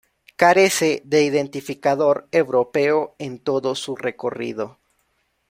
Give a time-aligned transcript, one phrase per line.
[0.35, 4.79] Carece de identificador europeo en todo su recorrido.